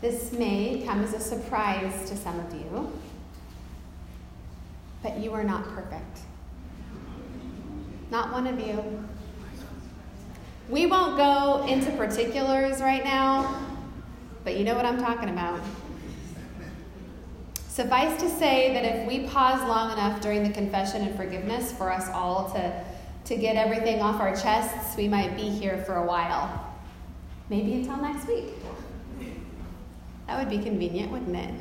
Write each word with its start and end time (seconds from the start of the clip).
This 0.00 0.32
may 0.32 0.82
come 0.86 1.04
as 1.04 1.12
a 1.12 1.20
surprise 1.20 2.08
to 2.08 2.16
some 2.16 2.40
of 2.40 2.54
you, 2.54 2.90
but 5.02 5.18
you 5.18 5.34
are 5.34 5.44
not 5.44 5.64
perfect. 5.74 6.20
Not 8.10 8.32
one 8.32 8.46
of 8.46 8.58
you. 8.58 9.04
We 10.70 10.86
won't 10.86 11.18
go 11.18 11.66
into 11.66 11.90
particulars 11.92 12.80
right 12.80 13.04
now, 13.04 13.66
but 14.42 14.56
you 14.56 14.64
know 14.64 14.74
what 14.74 14.86
I'm 14.86 14.98
talking 14.98 15.28
about. 15.28 15.60
Suffice 17.68 18.20
to 18.20 18.28
say 18.28 18.72
that 18.72 18.84
if 18.84 19.06
we 19.06 19.28
pause 19.28 19.60
long 19.68 19.92
enough 19.92 20.20
during 20.20 20.42
the 20.42 20.50
confession 20.50 21.02
and 21.02 21.14
forgiveness 21.14 21.72
for 21.72 21.92
us 21.92 22.08
all 22.08 22.50
to, 22.52 22.84
to 23.26 23.36
get 23.36 23.56
everything 23.56 24.00
off 24.00 24.20
our 24.20 24.34
chests, 24.34 24.96
we 24.96 25.08
might 25.08 25.36
be 25.36 25.48
here 25.48 25.84
for 25.84 25.96
a 25.96 26.06
while. 26.06 26.74
Maybe 27.48 27.74
until 27.74 27.96
next 27.98 28.26
week. 28.26 28.54
That 30.30 30.38
would 30.38 30.48
be 30.48 30.62
convenient, 30.62 31.10
wouldn't 31.10 31.34
it? 31.34 31.52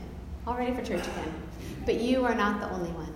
All 0.46 0.56
ready 0.56 0.72
for 0.76 0.84
church 0.84 1.02
again. 1.02 1.34
But 1.88 2.02
you 2.02 2.24
are 2.24 2.36
not 2.36 2.62
the 2.62 2.70
only 2.70 2.92
one. 2.92 3.12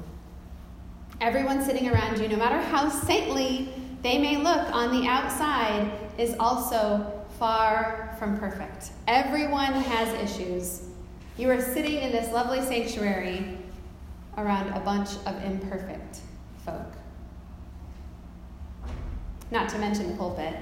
Everyone 1.21 1.63
sitting 1.63 1.87
around 1.87 2.19
you, 2.19 2.27
no 2.27 2.37
matter 2.37 2.59
how 2.59 2.89
saintly 2.89 3.69
they 4.01 4.17
may 4.17 4.37
look 4.37 4.73
on 4.73 4.99
the 4.99 5.07
outside, 5.07 5.91
is 6.17 6.35
also 6.39 7.23
far 7.37 8.15
from 8.17 8.39
perfect. 8.39 8.93
Everyone 9.07 9.73
has 9.73 10.31
issues. 10.31 10.89
You 11.37 11.51
are 11.51 11.61
sitting 11.61 11.97
in 11.97 12.11
this 12.11 12.33
lovely 12.33 12.61
sanctuary 12.61 13.55
around 14.39 14.69
a 14.73 14.79
bunch 14.79 15.09
of 15.27 15.39
imperfect 15.43 16.17
folk. 16.65 16.93
Not 19.51 19.69
to 19.69 19.77
mention 19.77 20.09
the 20.09 20.17
pulpit. 20.17 20.55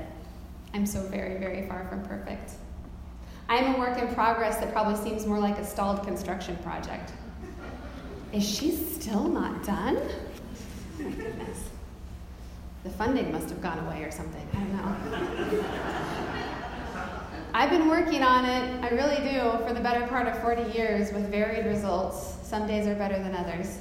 I'm 0.74 0.86
so 0.86 1.02
very, 1.04 1.38
very 1.38 1.66
far 1.66 1.88
from 1.88 2.04
perfect. 2.04 2.56
I'm 3.52 3.76
a 3.76 3.78
work 3.78 3.98
in 4.02 4.08
progress 4.16 4.60
that 4.60 4.72
probably 4.72 4.96
seems 4.96 5.26
more 5.26 5.38
like 5.38 5.58
a 5.58 5.66
stalled 5.66 6.06
construction 6.06 6.56
project. 6.64 7.12
Is 8.32 8.48
she 8.48 8.72
still 8.72 9.28
not 9.28 9.66
done? 9.66 10.02
My 10.98 11.10
goodness. 11.10 11.66
The 12.86 12.92
funding 12.92 13.30
must 13.30 13.50
have 13.50 13.62
gone 13.62 13.80
away 13.80 14.06
or 14.06 14.12
something. 14.12 14.48
I 14.54 14.58
don't 14.58 14.78
know. 14.78 15.66
I've 17.54 17.70
been 17.70 17.90
working 17.90 18.24
on 18.24 18.46
it, 18.46 18.86
I 18.86 18.88
really 18.92 19.18
do, 19.18 19.68
for 19.68 19.74
the 19.74 19.82
better 19.82 20.08
part 20.08 20.30
of 20.30 20.42
40 20.42 20.72
years 20.72 21.12
with 21.12 21.30
varied 21.30 21.66
results. 21.66 22.38
Some 22.44 22.66
days 22.68 22.88
are 22.88 22.96
better 22.96 23.22
than 23.22 23.36
others. 23.36 23.80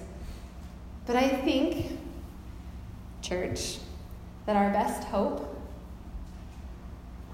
But 1.07 1.15
I 1.15 1.29
think, 1.29 1.97
church, 3.23 3.79
that 4.47 4.57
our 4.57 4.71
best 4.71 5.05
hope 5.05 5.50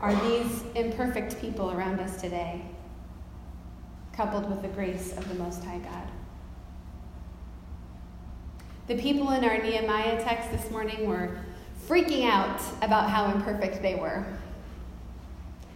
are 0.01 0.15
these 0.29 0.63
imperfect 0.75 1.41
people 1.41 1.71
around 1.73 2.01
us 2.01 2.21
today, 2.21 2.63
coupled 4.13 4.49
with 4.51 4.63
the 4.63 4.69
grace 4.69 5.17
of 5.17 5.29
the 5.29 5.35
Most 5.35 5.65
High 5.65 5.79
God. 5.79 6.09
The 8.89 8.97
people 8.97 9.31
in 9.31 9.45
our 9.45 9.59
Nehemiah 9.59 10.23
text 10.23 10.51
this 10.51 10.71
morning 10.71 11.09
were 11.09 11.39
freaking 11.89 12.29
out 12.29 12.61
about 12.83 13.11
how 13.11 13.33
imperfect 13.33 13.83
they 13.83 13.95
were. 13.95 14.25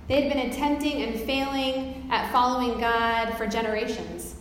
They 0.07 0.23
had 0.23 0.33
been 0.33 0.51
attempting 0.51 1.03
and 1.03 1.21
failing 1.21 2.09
at 2.11 2.31
following 2.33 2.79
God 2.79 3.35
for 3.37 3.47
generations, 3.47 4.37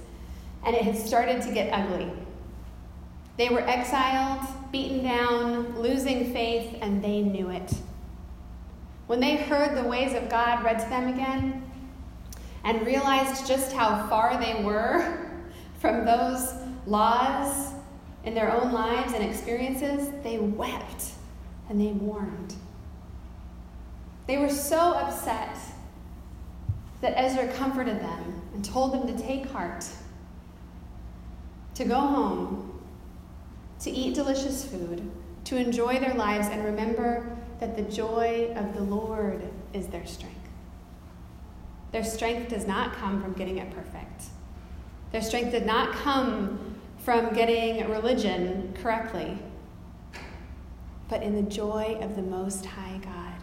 and 0.65 0.75
it 0.75 0.81
had 0.81 0.97
started 0.97 1.41
to 1.43 1.53
get 1.53 1.71
ugly. 1.71 2.11
They 3.37 3.49
were 3.49 3.61
exiled, 3.61 4.45
beaten 4.71 5.03
down, 5.03 5.79
losing 5.79 6.33
faith, 6.33 6.77
and 6.81 7.03
they 7.03 7.21
knew 7.21 7.49
it. 7.49 7.73
When 9.09 9.19
they 9.19 9.37
heard 9.37 9.75
the 9.75 9.89
ways 9.89 10.13
of 10.13 10.29
God 10.29 10.63
read 10.63 10.77
to 10.81 10.87
them 10.87 11.07
again 11.07 11.67
and 12.63 12.85
realized 12.85 13.47
just 13.47 13.73
how 13.73 14.07
far 14.07 14.39
they 14.39 14.63
were 14.63 15.31
from 15.79 16.05
those 16.05 16.53
laws 16.85 17.73
in 18.23 18.35
their 18.35 18.53
own 18.53 18.71
lives 18.71 19.13
and 19.13 19.23
experiences, 19.23 20.11
they 20.21 20.37
wept 20.37 21.13
and 21.69 21.81
they 21.81 21.91
mourned. 21.91 22.53
They 24.27 24.37
were 24.37 24.47
so 24.47 24.93
upset 24.93 25.57
that 27.01 27.17
Ezra 27.17 27.51
comforted 27.53 27.99
them 27.99 28.43
and 28.53 28.63
told 28.63 28.93
them 28.93 29.07
to 29.07 29.23
take 29.23 29.49
heart, 29.49 29.85
to 31.73 31.83
go 31.83 31.99
home, 31.99 32.79
to 33.79 33.89
eat 33.89 34.13
delicious 34.13 34.63
food, 34.63 35.01
to 35.45 35.57
enjoy 35.57 35.97
their 35.97 36.13
lives, 36.13 36.47
and 36.49 36.63
remember 36.63 37.38
that 37.59 37.75
the 37.75 37.83
joy 37.83 38.53
of 38.55 38.73
the 38.73 38.83
Lord 38.83 39.41
is 39.73 39.87
their 39.87 40.05
strength. 40.05 40.35
Their 41.91 42.03
strength 42.03 42.49
does 42.49 42.67
not 42.67 42.93
come 42.93 43.21
from 43.21 43.33
getting 43.33 43.57
it 43.57 43.73
perfect. 43.73 44.25
Their 45.11 45.21
strength 45.21 45.51
did 45.51 45.65
not 45.65 45.93
come 45.93 46.75
from 46.99 47.33
getting 47.33 47.89
religion 47.89 48.73
correctly, 48.81 49.37
but 51.07 51.23
in 51.23 51.35
the 51.35 51.49
joy 51.49 51.97
of 52.01 52.15
the 52.15 52.21
Most 52.21 52.65
High 52.65 52.99
God. 53.03 53.33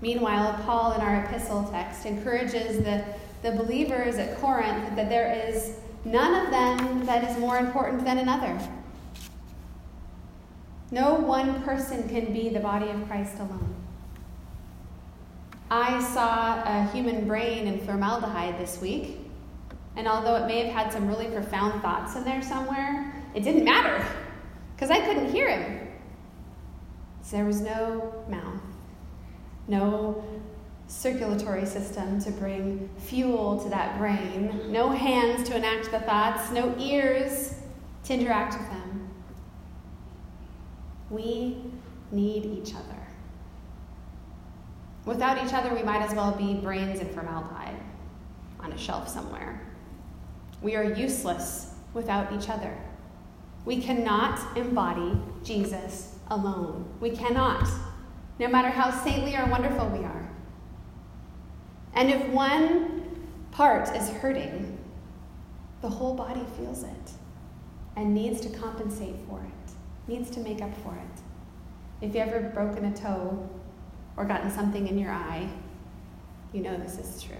Meanwhile, 0.00 0.60
Paul 0.64 0.92
in 0.92 1.00
our 1.00 1.24
epistle 1.24 1.68
text 1.70 2.06
encourages 2.06 2.78
the, 2.78 3.04
the 3.42 3.52
believers 3.52 4.16
at 4.16 4.38
Corinth 4.38 4.94
that 4.96 5.08
there 5.08 5.32
is 5.32 5.76
none 6.04 6.46
of 6.46 6.50
them 6.50 7.06
that 7.06 7.28
is 7.28 7.36
more 7.38 7.58
important 7.58 8.04
than 8.04 8.18
another. 8.18 8.58
No 10.90 11.14
one 11.14 11.62
person 11.62 12.08
can 12.08 12.32
be 12.32 12.48
the 12.48 12.60
body 12.60 12.88
of 12.88 13.06
Christ 13.06 13.36
alone. 13.36 13.74
I 15.70 16.02
saw 16.02 16.62
a 16.64 16.88
human 16.92 17.28
brain 17.28 17.66
in 17.66 17.80
formaldehyde 17.80 18.58
this 18.58 18.80
week, 18.80 19.18
and 19.96 20.08
although 20.08 20.36
it 20.36 20.46
may 20.46 20.64
have 20.64 20.72
had 20.72 20.92
some 20.92 21.06
really 21.06 21.26
profound 21.26 21.82
thoughts 21.82 22.16
in 22.16 22.24
there 22.24 22.40
somewhere, 22.40 23.14
it 23.34 23.42
didn't 23.42 23.64
matter 23.64 24.02
because 24.74 24.90
I 24.90 25.00
couldn't 25.00 25.30
hear 25.30 25.50
him. 25.50 25.88
So 27.20 27.36
there 27.36 27.44
was 27.44 27.60
no 27.60 28.24
mouth, 28.28 28.62
no 29.66 30.24
circulatory 30.86 31.66
system 31.66 32.18
to 32.20 32.30
bring 32.30 32.88
fuel 32.96 33.62
to 33.62 33.68
that 33.68 33.98
brain, 33.98 34.72
no 34.72 34.88
hands 34.88 35.46
to 35.50 35.56
enact 35.56 35.90
the 35.90 36.00
thoughts, 36.00 36.50
no 36.50 36.74
ears 36.78 37.54
to 38.04 38.14
interact 38.14 38.58
with 38.58 38.70
them. 38.70 38.77
We 41.10 41.56
need 42.12 42.44
each 42.44 42.74
other. 42.74 42.98
Without 45.04 45.44
each 45.44 45.54
other, 45.54 45.74
we 45.74 45.82
might 45.82 46.02
as 46.02 46.14
well 46.14 46.32
be 46.32 46.54
brains 46.54 47.00
in 47.00 47.08
formaldehyde 47.08 47.80
on 48.60 48.72
a 48.72 48.78
shelf 48.78 49.08
somewhere. 49.08 49.60
We 50.60 50.76
are 50.76 50.84
useless 50.84 51.74
without 51.94 52.32
each 52.32 52.50
other. 52.50 52.76
We 53.64 53.80
cannot 53.80 54.56
embody 54.56 55.18
Jesus 55.42 56.16
alone. 56.28 56.84
We 57.00 57.10
cannot, 57.10 57.68
no 58.38 58.48
matter 58.48 58.68
how 58.68 58.90
saintly 58.90 59.36
or 59.36 59.46
wonderful 59.46 59.88
we 59.88 60.04
are. 60.04 60.28
And 61.94 62.10
if 62.10 62.28
one 62.28 63.26
part 63.50 63.94
is 63.96 64.10
hurting, 64.10 64.78
the 65.80 65.88
whole 65.88 66.14
body 66.14 66.44
feels 66.56 66.82
it 66.82 67.12
and 67.96 68.14
needs 68.14 68.40
to 68.42 68.50
compensate 68.50 69.16
for 69.28 69.40
it 69.40 69.57
needs 70.08 70.30
to 70.30 70.40
make 70.40 70.62
up 70.62 70.74
for 70.82 70.94
it. 70.94 71.22
If 72.00 72.14
you've 72.14 72.28
ever 72.28 72.48
broken 72.48 72.86
a 72.86 72.96
toe 72.96 73.48
or 74.16 74.24
gotten 74.24 74.50
something 74.50 74.88
in 74.88 74.98
your 74.98 75.12
eye, 75.12 75.48
you 76.52 76.62
know 76.62 76.76
this 76.76 76.98
is 76.98 77.22
true. 77.22 77.36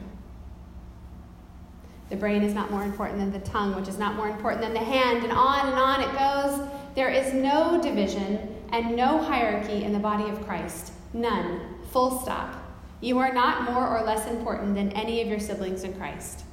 The 2.10 2.16
brain 2.16 2.42
is 2.42 2.54
not 2.54 2.70
more 2.70 2.82
important 2.82 3.18
than 3.18 3.32
the 3.32 3.46
tongue, 3.46 3.74
which 3.74 3.88
is 3.88 3.98
not 3.98 4.14
more 4.14 4.28
important 4.28 4.62
than 4.62 4.72
the 4.72 4.80
hand, 4.80 5.24
and 5.24 5.32
on 5.32 5.68
and 5.68 5.76
on 5.76 6.00
it 6.00 6.12
goes. 6.18 6.68
There 6.94 7.10
is 7.10 7.34
no 7.34 7.80
division 7.82 8.54
and 8.72 8.96
no 8.96 9.22
hierarchy 9.22 9.84
in 9.84 9.92
the 9.92 9.98
body 9.98 10.28
of 10.28 10.44
Christ. 10.46 10.92
None. 11.12 11.60
Full 11.90 12.20
stop. 12.20 12.54
You 13.00 13.18
are 13.18 13.32
not 13.32 13.70
more 13.70 13.86
or 13.86 14.02
less 14.02 14.26
important 14.28 14.74
than 14.74 14.92
any 14.92 15.20
of 15.22 15.28
your 15.28 15.38
siblings 15.38 15.84
in 15.84 15.94
Christ. 15.94 16.44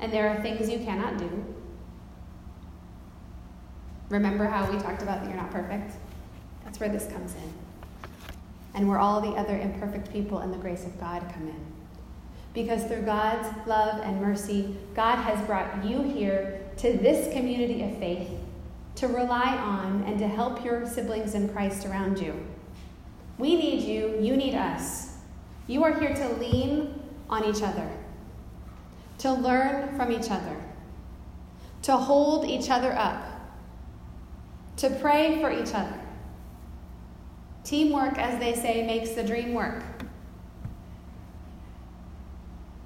And 0.00 0.12
there 0.12 0.28
are 0.28 0.42
things 0.42 0.68
you 0.68 0.78
cannot 0.78 1.18
do 1.18 1.54
Remember 4.08 4.46
how 4.46 4.70
we 4.70 4.78
talked 4.78 5.02
about 5.02 5.22
that 5.22 5.28
you're 5.28 5.40
not 5.40 5.50
perfect? 5.50 5.92
That's 6.64 6.78
where 6.78 6.88
this 6.88 7.06
comes 7.06 7.34
in. 7.34 7.52
And 8.74 8.88
where 8.88 8.98
all 8.98 9.20
the 9.20 9.30
other 9.30 9.58
imperfect 9.58 10.12
people 10.12 10.38
and 10.38 10.52
the 10.52 10.58
grace 10.58 10.84
of 10.84 10.98
God 10.98 11.22
come 11.32 11.48
in. 11.48 11.64
Because 12.52 12.84
through 12.84 13.02
God's 13.02 13.48
love 13.66 14.00
and 14.02 14.20
mercy, 14.20 14.76
God 14.94 15.16
has 15.16 15.44
brought 15.46 15.84
you 15.84 16.02
here 16.02 16.60
to 16.78 16.92
this 16.92 17.32
community 17.32 17.82
of 17.82 17.98
faith 17.98 18.30
to 18.96 19.08
rely 19.08 19.56
on 19.56 20.04
and 20.04 20.18
to 20.18 20.28
help 20.28 20.64
your 20.64 20.86
siblings 20.86 21.34
in 21.34 21.48
Christ 21.48 21.86
around 21.86 22.18
you. 22.18 22.34
We 23.38 23.56
need 23.56 23.82
you, 23.82 24.16
you 24.20 24.36
need 24.36 24.54
us. 24.54 25.16
You 25.66 25.82
are 25.82 25.98
here 25.98 26.14
to 26.14 26.28
lean 26.34 27.00
on 27.28 27.44
each 27.44 27.62
other, 27.62 27.90
to 29.18 29.32
learn 29.32 29.96
from 29.96 30.12
each 30.12 30.30
other, 30.30 30.56
to 31.82 31.96
hold 31.96 32.44
each 32.44 32.70
other 32.70 32.92
up 32.92 33.33
to 34.76 34.90
pray 34.90 35.40
for 35.40 35.50
each 35.50 35.74
other. 35.74 36.00
Teamwork, 37.64 38.18
as 38.18 38.38
they 38.38 38.54
say, 38.54 38.86
makes 38.86 39.10
the 39.10 39.22
dream 39.22 39.54
work. 39.54 39.82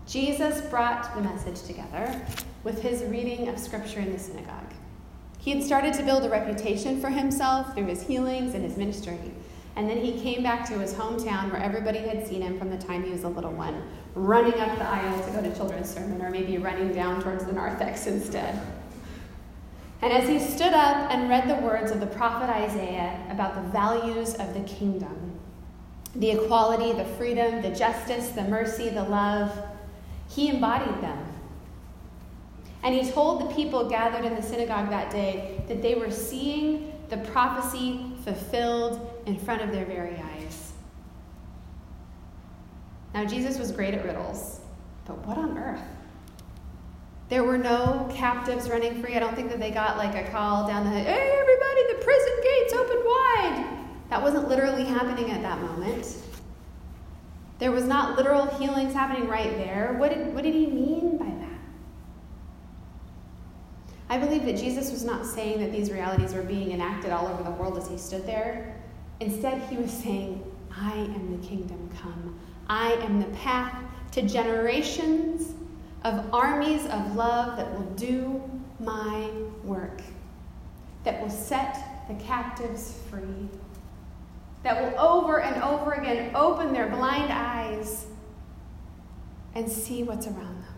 Jesus 0.07 0.63
brought 0.71 1.15
the 1.15 1.21
message 1.21 1.63
together 1.63 2.25
with 2.65 2.81
his 2.81 3.03
reading 3.05 3.49
of 3.49 3.59
Scripture 3.59 4.01
in 4.01 4.13
the 4.13 4.19
synagogue. 4.19 4.73
He 5.39 5.51
had 5.51 5.63
started 5.63 5.95
to 5.95 6.03
build 6.03 6.25
a 6.25 6.29
reputation 6.29 7.01
for 7.01 7.09
himself 7.09 7.75
through 7.75 7.87
his 7.87 8.03
healings 8.03 8.55
and 8.55 8.65
his 8.65 8.77
ministry. 8.77 9.19
And 9.77 9.89
then 9.89 9.99
he 9.99 10.21
came 10.21 10.43
back 10.43 10.67
to 10.69 10.79
his 10.79 10.93
hometown 10.95 11.53
where 11.53 11.63
everybody 11.63 11.99
had 11.99 12.27
seen 12.27 12.43
him 12.43 12.59
from 12.59 12.71
the 12.71 12.79
time 12.79 13.05
he 13.05 13.11
was 13.11 13.25
a 13.25 13.29
little 13.29 13.53
one, 13.53 13.83
running 14.15 14.59
up 14.59 14.77
the 14.79 14.85
aisle 14.85 15.25
to 15.25 15.31
go 15.31 15.43
to 15.43 15.55
children's 15.55 15.89
sermon, 15.89 16.21
or 16.21 16.31
maybe 16.31 16.59
running 16.59 16.93
down 16.93 17.23
towards 17.23 17.45
the 17.45 17.53
narthex 17.53 18.07
instead. 18.07 18.61
And 20.01 20.13
as 20.13 20.29
he 20.29 20.39
stood 20.39 20.73
up 20.73 21.11
and 21.11 21.29
read 21.29 21.49
the 21.49 21.57
words 21.57 21.91
of 21.91 22.01
the 22.01 22.07
prophet 22.07 22.49
Isaiah 22.49 23.21
about 23.31 23.55
the 23.55 23.69
values 23.71 24.35
of 24.35 24.55
the 24.55 24.61
kingdom 24.61 25.25
the 26.15 26.31
equality, 26.31 26.93
the 26.93 27.05
freedom, 27.05 27.63
the 27.63 27.71
justice, 27.71 28.31
the 28.31 28.43
mercy, 28.43 28.89
the 28.89 29.05
love 29.05 29.57
he 30.29 30.49
embodied 30.49 31.01
them. 31.03 31.19
And 32.83 32.95
he 32.95 33.11
told 33.11 33.43
the 33.43 33.55
people 33.55 33.89
gathered 33.89 34.25
in 34.25 34.35
the 34.35 34.43
synagogue 34.43 34.91
that 34.91 35.11
day 35.11 35.61
that 35.69 35.83
they 35.83 35.95
were 35.95 36.11
seeing 36.11 36.93
the 37.09 37.19
prophecy 37.19 38.13
fulfilled 38.25 39.23
in 39.27 39.39
front 39.39 39.63
of 39.63 39.71
their 39.71 39.85
very 39.85 40.17
eyes. 40.17 40.73
Now, 43.15 43.25
Jesus 43.25 43.59
was 43.59 43.73
great 43.73 43.95
at 43.95 44.05
riddles, 44.05 44.61
but 45.07 45.19
what 45.27 45.39
on 45.39 45.57
earth? 45.59 45.81
There 47.29 47.45
were 47.45 47.59
no 47.59 48.11
captives 48.15 48.71
running 48.71 49.03
free. 49.03 49.15
I 49.15 49.19
don't 49.19 49.35
think 49.35 49.51
that 49.51 49.61
they 49.61 49.71
got 49.71 49.99
like 49.99 50.15
a 50.15 50.31
call 50.31 50.67
down 50.67 50.85
the, 50.85 50.91
hey, 50.91 51.39
everybody, 51.39 51.93
the 51.93 52.03
prison 52.03 52.33
gates 52.43 52.73
open 52.73 52.97
wide. 53.05 53.79
That 54.09 54.23
wasn't 54.23 54.49
literally 54.49 54.85
happening 54.85 55.31
at 55.31 55.43
that 55.43 55.61
moment. 55.61 56.17
There 57.59 57.71
was 57.71 57.85
not 57.85 58.17
literal 58.17 58.47
healings 58.47 58.95
happening 58.95 59.29
right 59.29 59.51
there. 59.59 59.95
What 59.99 60.15
did, 60.15 60.33
what 60.33 60.43
did 60.45 60.55
he 60.55 60.67
mean 60.69 61.19
by 61.19 61.27
that? 61.27 61.59
I 64.09 64.17
believe 64.17 64.47
that 64.47 64.57
Jesus 64.57 64.91
was 64.91 65.05
not 65.05 65.27
saying 65.27 65.61
that 65.61 65.71
these 65.71 65.91
realities 65.91 66.33
were 66.33 66.43
being 66.43 66.73
enacted 66.73 67.11
all 67.11 67.27
over 67.27 67.43
the 67.43 67.51
world 67.51 67.77
as 67.77 67.89
he 67.89 67.99
stood 67.99 68.25
there. 68.25 68.75
Instead, 69.21 69.61
he 69.69 69.77
was 69.77 69.93
saying, 69.93 70.43
I 70.75 70.93
am 70.93 71.39
the 71.39 71.47
kingdom 71.47 71.91
come. 72.01 72.39
I 72.69 72.93
am 72.93 73.21
the 73.21 73.37
path 73.37 73.75
to 74.13 74.23
generations 74.23 75.53
of 76.05 76.33
armies 76.33 76.87
of 76.87 77.17
love 77.17 77.57
that 77.57 77.73
will 77.73 77.91
do 77.95 78.43
my 78.81 79.31
work, 79.65 80.01
that 81.05 81.21
will 81.21 81.31
set 81.31 82.07
the 82.09 82.15
captives 82.15 82.99
free, 83.11 83.49
that 84.63 84.81
will 84.81 84.99
over 84.99 85.41
and 85.41 85.63
over 85.63 85.93
again 85.93 86.35
open 86.35 86.73
their 86.73 86.89
blind 86.89 87.33
eyes 87.33 88.07
and 89.55 89.71
see 89.71 90.03
what's 90.03 90.27
around 90.27 90.63
them, 90.63 90.75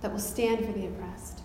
that 0.00 0.12
will 0.12 0.18
stand 0.18 0.64
for 0.64 0.72
the 0.72 0.86
oppressed. 0.86 1.40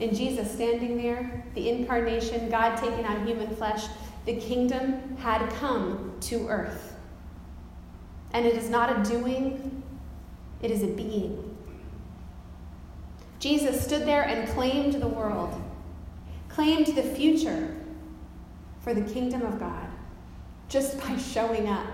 In 0.00 0.14
Jesus 0.14 0.50
standing 0.50 0.96
there, 0.96 1.44
the 1.54 1.68
incarnation, 1.68 2.50
God 2.50 2.76
taking 2.76 3.04
on 3.06 3.26
human 3.26 3.54
flesh, 3.54 3.84
the 4.24 4.34
kingdom 4.36 5.16
had 5.18 5.48
come 5.50 6.14
to 6.22 6.48
earth. 6.48 6.93
And 8.34 8.44
it 8.44 8.56
is 8.56 8.68
not 8.68 8.90
a 8.90 9.10
doing, 9.10 9.82
it 10.60 10.70
is 10.70 10.82
a 10.82 10.88
being. 10.88 11.56
Jesus 13.38 13.82
stood 13.82 14.06
there 14.06 14.24
and 14.24 14.48
claimed 14.50 14.94
the 14.94 15.08
world, 15.08 15.62
claimed 16.48 16.88
the 16.88 17.02
future 17.02 17.74
for 18.80 18.92
the 18.92 19.02
kingdom 19.02 19.42
of 19.42 19.58
God 19.58 19.88
just 20.68 20.98
by 20.98 21.16
showing 21.16 21.68
up. 21.68 21.86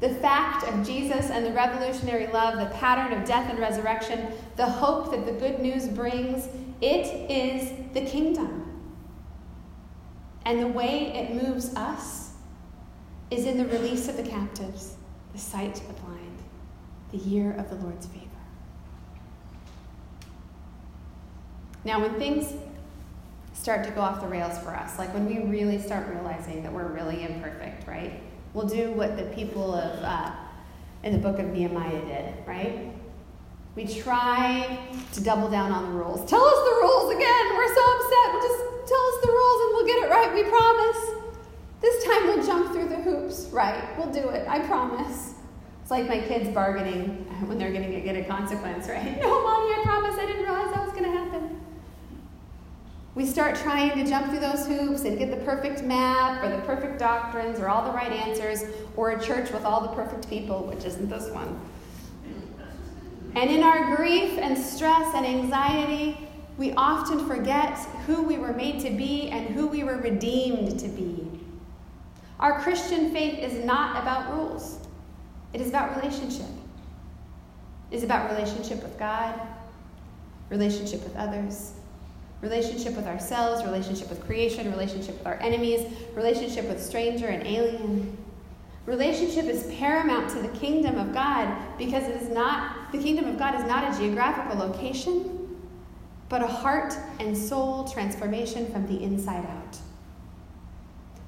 The 0.00 0.10
fact 0.16 0.64
of 0.64 0.84
Jesus 0.86 1.30
and 1.30 1.46
the 1.46 1.52
revolutionary 1.52 2.26
love, 2.26 2.58
the 2.58 2.74
pattern 2.76 3.16
of 3.16 3.26
death 3.26 3.48
and 3.48 3.58
resurrection, 3.58 4.32
the 4.56 4.66
hope 4.66 5.12
that 5.12 5.24
the 5.24 5.32
good 5.32 5.60
news 5.60 5.88
brings, 5.88 6.48
it 6.80 7.30
is 7.30 7.72
the 7.94 8.04
kingdom. 8.04 8.58
And 10.44 10.60
the 10.60 10.66
way 10.66 11.12
it 11.14 11.42
moves 11.42 11.74
us 11.76 12.31
is 13.32 13.46
in 13.46 13.56
the 13.56 13.66
release 13.66 14.08
of 14.08 14.16
the 14.16 14.22
captives, 14.22 14.96
the 15.32 15.38
sight 15.38 15.80
of 15.80 15.86
the 15.88 16.02
blind, 16.02 16.38
the 17.12 17.18
year 17.18 17.54
of 17.58 17.70
the 17.70 17.76
Lord's 17.76 18.06
favor. 18.06 18.28
Now, 21.84 22.00
when 22.00 22.14
things 22.14 22.52
start 23.54 23.84
to 23.84 23.90
go 23.90 24.00
off 24.00 24.20
the 24.20 24.28
rails 24.28 24.58
for 24.58 24.70
us, 24.70 24.98
like 24.98 25.12
when 25.14 25.26
we 25.26 25.38
really 25.40 25.80
start 25.80 26.06
realizing 26.08 26.62
that 26.62 26.72
we're 26.72 26.88
really 26.88 27.24
imperfect, 27.24 27.88
right? 27.88 28.20
We'll 28.54 28.68
do 28.68 28.92
what 28.92 29.16
the 29.16 29.24
people 29.34 29.74
of 29.74 30.02
uh, 30.04 30.30
in 31.02 31.12
the 31.12 31.18
book 31.18 31.38
of 31.38 31.46
Nehemiah 31.46 32.04
did, 32.04 32.46
right? 32.46 32.92
We 33.74 33.86
try 33.86 34.78
to 35.12 35.20
double 35.22 35.50
down 35.50 35.72
on 35.72 35.84
the 35.84 35.98
rules. 35.98 36.28
Tell 36.28 36.44
us 36.44 36.54
the 36.54 36.76
rules 36.82 37.14
again. 37.14 37.56
We're 37.56 37.74
so 37.74 37.80
upset. 37.80 38.32
We'll 38.32 38.42
just 38.42 38.62
tell 38.86 39.04
us 39.08 39.16
the 39.22 39.32
rules 39.32 39.58
and 39.62 39.70
we'll 39.72 39.86
get 39.86 40.02
it 40.04 40.10
right. 40.10 40.34
We 40.34 40.42
promise. 40.44 41.22
This 41.80 42.04
time 42.04 42.26
we'll 42.26 42.46
jump 42.46 42.72
through 42.72 42.88
the 42.88 42.96
hoops. 42.96 43.21
Right, 43.52 43.96
we'll 43.98 44.10
do 44.10 44.30
it. 44.30 44.48
I 44.48 44.60
promise. 44.60 45.34
It's 45.82 45.90
like 45.90 46.08
my 46.08 46.20
kids 46.20 46.48
bargaining 46.48 47.26
when 47.46 47.58
they're 47.58 47.72
going 47.72 47.90
to 47.92 48.00
get 48.00 48.16
a 48.16 48.24
consequence, 48.24 48.88
right? 48.88 49.18
No, 49.20 49.42
mommy, 49.42 49.74
I 49.74 49.82
promise. 49.84 50.18
I 50.18 50.26
didn't 50.26 50.42
realize 50.42 50.74
that 50.74 50.84
was 50.84 50.92
going 50.92 51.04
to 51.04 51.10
happen. 51.10 51.60
We 53.14 53.26
start 53.26 53.56
trying 53.56 53.90
to 54.02 54.08
jump 54.08 54.30
through 54.30 54.40
those 54.40 54.66
hoops 54.66 55.04
and 55.04 55.18
get 55.18 55.30
the 55.30 55.44
perfect 55.44 55.82
map 55.82 56.42
or 56.42 56.48
the 56.48 56.62
perfect 56.62 56.98
doctrines 56.98 57.60
or 57.60 57.68
all 57.68 57.84
the 57.84 57.92
right 57.92 58.10
answers 58.10 58.64
or 58.96 59.10
a 59.10 59.22
church 59.22 59.52
with 59.52 59.66
all 59.66 59.82
the 59.82 59.88
perfect 59.88 60.30
people, 60.30 60.64
which 60.64 60.86
isn't 60.86 61.10
this 61.10 61.28
one. 61.28 61.60
And 63.34 63.50
in 63.50 63.62
our 63.62 63.96
grief 63.96 64.38
and 64.38 64.56
stress 64.56 65.14
and 65.14 65.26
anxiety, 65.26 66.16
we 66.56 66.72
often 66.72 67.26
forget 67.26 67.76
who 68.06 68.22
we 68.22 68.38
were 68.38 68.54
made 68.54 68.80
to 68.80 68.90
be 68.90 69.28
and 69.28 69.48
who 69.54 69.66
we 69.66 69.84
were 69.84 69.98
redeemed 69.98 70.80
to 70.80 70.88
be. 70.88 71.28
Our 72.42 72.60
Christian 72.60 73.12
faith 73.12 73.38
is 73.38 73.64
not 73.64 74.02
about 74.02 74.32
rules, 74.32 74.80
it 75.52 75.60
is 75.60 75.68
about 75.68 75.96
relationship. 75.96 76.48
It 77.92 77.96
is 77.96 78.02
about 78.02 78.30
relationship 78.30 78.82
with 78.82 78.98
God, 78.98 79.40
relationship 80.50 81.04
with 81.04 81.14
others, 81.14 81.74
relationship 82.40 82.96
with 82.96 83.06
ourselves, 83.06 83.62
relationship 83.62 84.10
with 84.10 84.24
creation, 84.26 84.72
relationship 84.72 85.18
with 85.18 85.26
our 85.26 85.38
enemies, 85.40 85.86
relationship 86.16 86.66
with 86.66 86.82
stranger 86.82 87.28
and 87.28 87.46
alien. 87.46 88.16
Relationship 88.86 89.44
is 89.44 89.72
paramount 89.78 90.28
to 90.30 90.42
the 90.42 90.48
kingdom 90.58 90.98
of 90.98 91.14
God 91.14 91.56
because 91.78 92.02
it 92.08 92.20
is 92.20 92.28
not 92.28 92.90
the 92.90 92.98
kingdom 92.98 93.26
of 93.26 93.38
God 93.38 93.54
is 93.54 93.64
not 93.66 93.94
a 93.94 93.96
geographical 93.96 94.58
location, 94.58 95.60
but 96.28 96.42
a 96.42 96.48
heart 96.48 96.92
and 97.20 97.38
soul 97.38 97.86
transformation 97.86 98.66
from 98.72 98.84
the 98.88 99.00
inside 99.00 99.46
out. 99.46 99.78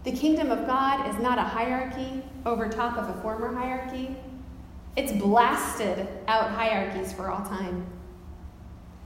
The 0.04 0.12
kingdom 0.12 0.50
of 0.50 0.66
God 0.66 1.08
is 1.08 1.20
not 1.20 1.38
a 1.38 1.42
hierarchy 1.42 2.22
over 2.44 2.68
top 2.68 2.98
of 2.98 3.08
a 3.08 3.20
former 3.22 3.54
hierarchy. 3.54 4.14
It's 4.96 5.12
blasted 5.12 6.06
out 6.28 6.50
hierarchies 6.50 7.12
for 7.12 7.30
all 7.30 7.42
time. 7.42 7.86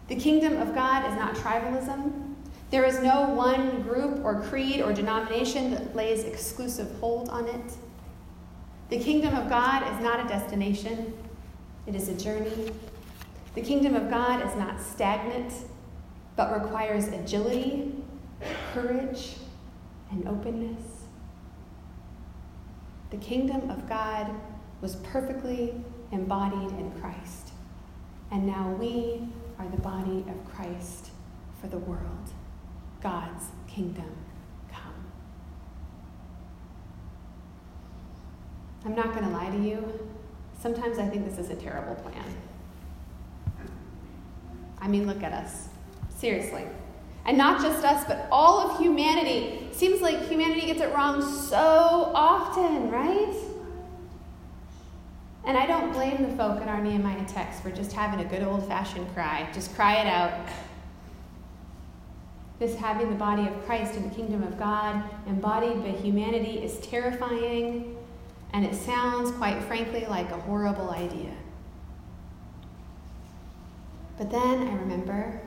The 0.09 0.17
kingdom 0.17 0.61
of 0.61 0.75
God 0.75 1.09
is 1.09 1.15
not 1.15 1.37
tribalism. 1.37 2.35
There 2.71 2.85
is 2.85 3.01
no 3.01 3.29
one 3.31 3.83
group 3.83 4.25
or 4.25 4.43
creed 4.43 4.81
or 4.81 4.93
denomination 4.93 5.71
that 5.71 5.95
lays 5.95 6.25
exclusive 6.25 6.91
hold 6.99 7.29
on 7.29 7.47
it. 7.47 7.77
The 8.89 8.99
kingdom 8.99 9.35
of 9.37 9.49
God 9.49 9.83
is 9.95 10.03
not 10.03 10.25
a 10.25 10.29
destination, 10.29 11.15
it 11.87 11.95
is 11.95 12.09
a 12.09 12.15
journey. 12.15 12.73
The 13.55 13.61
kingdom 13.63 13.95
of 13.95 14.11
God 14.11 14.45
is 14.45 14.55
not 14.57 14.81
stagnant, 14.81 15.53
but 16.37 16.61
requires 16.61 17.09
agility, 17.09 17.95
courage, 18.73 19.37
and 20.11 20.27
openness. 20.27 20.83
The 23.11 23.17
kingdom 23.19 23.71
of 23.71 23.89
God 23.89 24.31
was 24.81 24.97
perfectly 24.97 25.75
embodied 26.13 26.71
in 26.79 26.91
Christ. 27.01 27.53
And 28.31 28.47
now 28.47 28.77
we 28.79 29.27
are 29.59 29.69
the 29.69 29.81
body 29.81 30.25
of 30.29 30.55
Christ 30.55 31.11
for 31.61 31.69
the 31.69 31.79
world. 31.79 32.33
God's 33.03 33.47
kingdom 33.67 34.15
come. 34.71 35.07
I'm 38.85 38.95
not 38.95 39.13
going 39.13 39.25
to 39.25 39.31
lie 39.31 39.51
to 39.51 39.59
you. 39.59 40.09
Sometimes 40.61 40.99
I 40.99 41.09
think 41.09 41.25
this 41.25 41.39
is 41.39 41.51
a 41.51 41.57
terrible 41.57 41.95
plan. 41.97 42.25
I 44.81 44.89
mean, 44.89 45.07
look 45.07 45.23
at 45.23 45.33
us. 45.33 45.69
Seriously. 46.17 46.65
And 47.25 47.37
not 47.37 47.61
just 47.61 47.85
us, 47.85 48.05
but 48.07 48.27
all 48.31 48.61
of 48.61 48.81
humanity. 48.81 49.68
Seems 49.79 50.01
like 50.01 50.27
humanity 50.27 50.67
gets 50.67 50.81
it 50.81 50.93
wrong 50.93 51.23
so 51.23 52.11
often, 52.13 52.91
right? 52.91 53.33
And 55.45 55.57
I 55.57 55.67
don't 55.67 55.93
blame 55.93 56.29
the 56.29 56.37
folk 56.37 56.61
in 56.61 56.69
our 56.69 56.83
Nehemiah 56.83 57.25
text 57.29 57.63
for 57.63 57.71
just 57.71 57.93
having 57.93 58.19
a 58.19 58.29
good 58.29 58.43
old 58.43 58.67
fashioned 58.67 59.07
cry. 59.15 59.49
Just 59.55 59.73
cry 59.77 60.01
it 60.01 60.09
out. 60.09 60.33
This 62.59 62.75
having 62.75 63.09
the 63.09 63.15
body 63.15 63.47
of 63.47 63.65
Christ 63.67 63.95
in 63.95 64.09
the 64.09 64.13
kingdom 64.13 64.43
of 64.43 64.59
God 64.59 65.01
embodied 65.29 65.81
by 65.85 65.91
humanity 65.91 66.59
is 66.59 66.81
terrifying, 66.81 67.97
and 68.53 68.67
it 68.67 68.75
sounds, 68.75 69.31
quite 69.31 69.63
frankly, 69.63 70.07
like 70.07 70.33
a 70.33 70.41
horrible 70.41 70.91
idea. 70.91 71.31
But 74.19 74.33
then 74.33 74.67
I 74.67 74.75
remember 74.75 75.41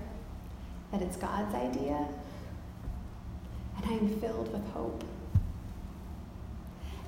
that 0.94 1.02
it's 1.02 1.18
God's 1.18 1.54
idea, 1.54 2.08
and 3.84 3.92
I 3.92 3.96
am 3.96 4.20
filled 4.20 4.52
with 4.52 4.68
hope. 4.72 5.04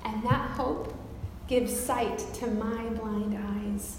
And 0.04 0.22
that 0.24 0.50
hope 0.50 0.94
gives 1.46 1.74
sight 1.78 2.18
to 2.34 2.46
my 2.46 2.84
blind 2.90 3.38
eyes. 3.38 3.98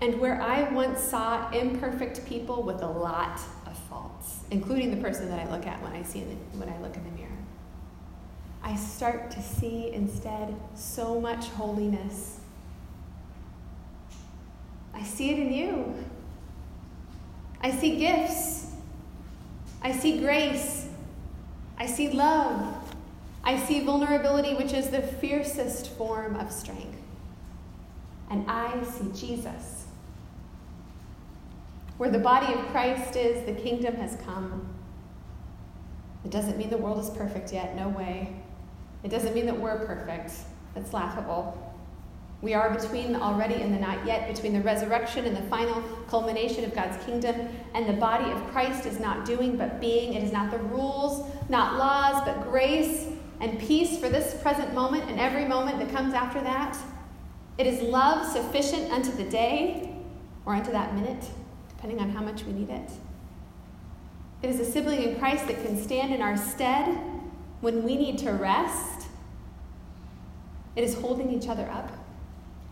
And 0.00 0.20
where 0.20 0.40
I 0.40 0.72
once 0.72 1.00
saw 1.00 1.50
imperfect 1.50 2.24
people 2.26 2.62
with 2.62 2.82
a 2.82 2.86
lot 2.86 3.40
of 3.66 3.76
faults, 3.88 4.40
including 4.50 4.90
the 4.90 5.02
person 5.02 5.28
that 5.28 5.40
I 5.40 5.50
look 5.50 5.66
at 5.66 5.82
when 5.82 5.92
I 5.92 6.02
see 6.02 6.20
the, 6.20 6.34
when 6.58 6.68
I 6.68 6.78
look 6.80 6.96
in 6.96 7.04
the 7.04 7.10
mirror, 7.10 7.28
I 8.62 8.76
start 8.76 9.30
to 9.32 9.42
see 9.42 9.90
instead 9.92 10.54
so 10.74 11.20
much 11.20 11.46
holiness. 11.48 12.40
I 14.94 15.02
see 15.02 15.30
it 15.30 15.38
in 15.38 15.52
you. 15.52 15.94
I 17.60 17.70
see 17.72 17.96
gifts. 17.98 18.72
I 19.82 19.92
see 19.92 20.18
grace. 20.20 20.77
I 21.78 21.86
see 21.86 22.10
love. 22.10 22.74
I 23.44 23.56
see 23.56 23.80
vulnerability, 23.84 24.54
which 24.54 24.72
is 24.72 24.90
the 24.90 25.00
fiercest 25.00 25.90
form 25.96 26.36
of 26.36 26.52
strength. 26.52 26.98
And 28.30 28.44
I 28.50 28.82
see 28.84 29.10
Jesus. 29.14 29.86
Where 31.96 32.10
the 32.10 32.18
body 32.18 32.52
of 32.52 32.60
Christ 32.66 33.16
is, 33.16 33.44
the 33.46 33.60
kingdom 33.60 33.94
has 33.96 34.16
come. 34.24 34.68
It 36.24 36.30
doesn't 36.30 36.58
mean 36.58 36.68
the 36.68 36.76
world 36.76 36.98
is 36.98 37.10
perfect 37.10 37.52
yet, 37.52 37.74
no 37.74 37.88
way. 37.88 38.36
It 39.02 39.10
doesn't 39.10 39.34
mean 39.34 39.46
that 39.46 39.58
we're 39.58 39.86
perfect. 39.86 40.32
That's 40.74 40.92
laughable. 40.92 41.67
We 42.40 42.54
are 42.54 42.70
between 42.70 43.16
already 43.16 43.54
and 43.54 43.74
the 43.74 43.80
not 43.80 44.06
yet, 44.06 44.32
between 44.32 44.52
the 44.52 44.60
resurrection 44.60 45.24
and 45.24 45.36
the 45.36 45.42
final 45.42 45.82
culmination 46.08 46.64
of 46.64 46.72
God's 46.72 47.04
kingdom. 47.04 47.48
And 47.74 47.88
the 47.88 47.94
body 47.94 48.30
of 48.30 48.46
Christ 48.52 48.86
is 48.86 49.00
not 49.00 49.24
doing, 49.24 49.56
but 49.56 49.80
being. 49.80 50.14
It 50.14 50.22
is 50.22 50.32
not 50.32 50.52
the 50.52 50.58
rules, 50.58 51.28
not 51.48 51.76
laws, 51.76 52.22
but 52.24 52.48
grace 52.48 53.08
and 53.40 53.58
peace 53.58 53.98
for 53.98 54.08
this 54.08 54.40
present 54.40 54.72
moment 54.72 55.10
and 55.10 55.18
every 55.18 55.46
moment 55.46 55.78
that 55.80 55.90
comes 55.90 56.14
after 56.14 56.40
that. 56.42 56.78
It 57.56 57.66
is 57.66 57.82
love 57.82 58.24
sufficient 58.30 58.92
unto 58.92 59.10
the 59.10 59.24
day 59.24 59.96
or 60.46 60.54
unto 60.54 60.70
that 60.70 60.94
minute, 60.94 61.24
depending 61.68 61.98
on 61.98 62.10
how 62.10 62.22
much 62.22 62.44
we 62.44 62.52
need 62.52 62.70
it. 62.70 62.90
It 64.42 64.50
is 64.50 64.60
a 64.60 64.64
sibling 64.64 65.02
in 65.02 65.18
Christ 65.18 65.48
that 65.48 65.60
can 65.64 65.76
stand 65.82 66.14
in 66.14 66.22
our 66.22 66.36
stead 66.36 66.96
when 67.60 67.82
we 67.82 67.96
need 67.96 68.18
to 68.18 68.30
rest. 68.30 69.08
It 70.76 70.84
is 70.84 70.94
holding 70.94 71.32
each 71.32 71.48
other 71.48 71.68
up 71.68 71.90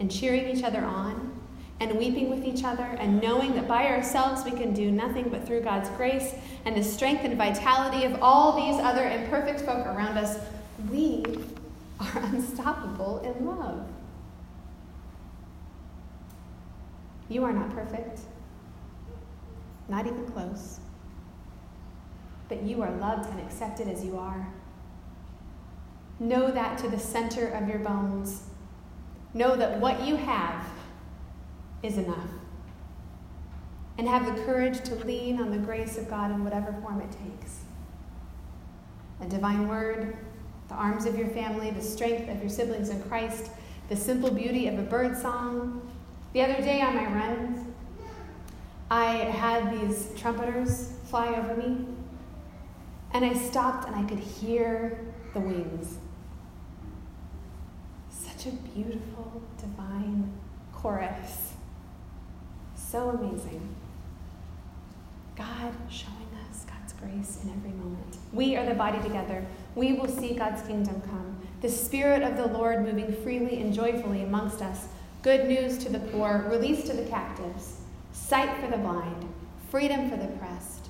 and 0.01 0.11
cheering 0.11 0.49
each 0.49 0.63
other 0.63 0.83
on 0.83 1.33
and 1.81 1.99
weeping 1.99 2.31
with 2.31 2.45
each 2.45 2.65
other 2.65 2.85
and 2.99 3.21
knowing 3.21 3.55
that 3.55 3.69
by 3.69 3.87
ourselves 3.87 4.45
we 4.45 4.51
can 4.51 4.73
do 4.73 4.91
nothing 4.91 5.29
but 5.29 5.47
through 5.47 5.61
God's 5.61 5.91
grace 5.91 6.35
and 6.65 6.77
the 6.77 6.83
strength 6.83 7.25
and 7.25 7.37
vitality 7.37 8.05
of 8.05 8.23
all 8.23 8.53
these 8.57 8.81
other 8.83 9.09
imperfect 9.09 9.61
folk 9.61 9.87
around 9.87 10.17
us, 10.17 10.39
we 10.91 11.25
are 12.01 12.19
unstoppable 12.25 13.21
in 13.21 13.47
love. 13.47 13.87
You 17.29 17.45
are 17.45 17.53
not 17.53 17.71
perfect, 17.71 18.21
not 19.89 20.07
even 20.07 20.27
close, 20.27 20.81
but 22.49 22.63
you 22.63 22.83
are 22.83 22.91
loved 22.93 23.29
and 23.31 23.41
accepted 23.41 23.89
as 23.89 24.05
you 24.05 24.17
are. 24.17 24.47
Know 26.21 26.51
that 26.51 26.79
to 26.79 26.89
the 26.89 26.99
center 26.99 27.49
of 27.49 27.69
your 27.69 27.81
bones 27.81 28.45
Know 29.37 29.55
that 29.55 29.81
what 29.81 30.03
you 30.07 30.17
have 30.17 30.65
is 31.83 31.99
enough. 31.99 32.31
And 33.99 34.09
have 34.09 34.25
the 34.25 34.43
courage 34.45 34.83
to 34.85 34.95
lean 34.95 35.39
on 35.39 35.51
the 35.51 35.59
grace 35.59 35.99
of 35.99 36.09
God 36.09 36.31
in 36.31 36.43
whatever 36.43 36.73
form 36.81 37.03
it 37.03 37.11
takes. 37.11 37.61
A 39.21 39.27
divine 39.27 39.69
word, 39.69 40.17
the 40.69 40.75
arms 40.75 41.05
of 41.05 41.19
your 41.19 41.29
family, 41.29 41.71
the 41.71 41.83
strength 41.83 42.31
of 42.31 42.41
your 42.41 42.49
siblings 42.49 42.89
in 42.89 43.03
Christ, 43.03 43.51
the 43.91 43.97
simple 43.97 44.31
beauty 44.31 44.69
of 44.69 44.79
a 44.79 44.83
bird 44.83 45.15
song. 45.19 45.87
The 46.33 46.41
other 46.41 46.63
day 46.63 46.81
on 46.81 46.97
my 46.97 47.05
runs, 47.05 47.75
I 48.91 49.17
had 49.17 49.71
these 49.71 50.13
trumpeters 50.17 50.95
fly 51.11 51.35
over 51.35 51.55
me, 51.57 51.85
and 53.13 53.23
I 53.23 53.35
stopped 53.35 53.87
and 53.87 53.95
I 53.95 54.05
could 54.05 54.19
hear 54.19 54.99
the 55.35 55.41
wings 55.41 55.99
a 58.47 58.53
beautiful, 58.75 59.43
divine 59.59 60.33
chorus. 60.73 61.55
So 62.75 63.11
amazing. 63.11 63.75
God 65.37 65.75
showing 65.91 66.29
us 66.49 66.65
God's 66.65 66.93
grace 66.95 67.41
in 67.43 67.51
every 67.51 67.73
moment. 67.73 68.17
We 68.33 68.57
are 68.57 68.65
the 68.65 68.75
body 68.75 69.03
together. 69.03 69.45
We 69.75 69.95
will 69.95 70.09
see 70.09 70.35
God's 70.35 70.63
kingdom 70.63 71.03
come. 71.03 71.37
The 71.61 71.69
Spirit 71.69 72.23
of 72.23 72.37
the 72.37 72.47
Lord 72.47 72.85
moving 72.85 73.15
freely 73.23 73.61
and 73.61 73.75
joyfully 73.75 74.23
amongst 74.23 74.63
us. 74.63 74.87
Good 75.23 75.49
news 75.49 75.79
to 75.79 75.89
the 75.89 75.99
poor, 75.99 76.47
release 76.49 76.85
to 76.85 76.95
the 76.95 77.09
captives, 77.09 77.81
sight 78.13 78.61
for 78.61 78.71
the 78.71 78.79
blind, 78.79 79.29
freedom 79.71 80.09
for 80.09 80.17
the 80.17 80.25
oppressed, 80.25 80.89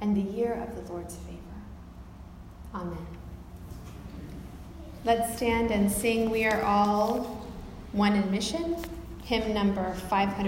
and 0.00 0.16
the 0.16 0.32
year 0.32 0.54
of 0.54 0.74
the 0.74 0.92
Lord's 0.92 1.16
favor. 1.16 1.38
Amen. 2.74 3.17
Let's 5.04 5.36
stand 5.36 5.70
and 5.70 5.90
sing 5.90 6.28
We 6.28 6.44
Are 6.44 6.60
All 6.62 7.46
One 7.92 8.14
in 8.16 8.28
Mission, 8.32 8.76
hymn 9.22 9.54
number 9.54 9.94
500. 9.94 10.44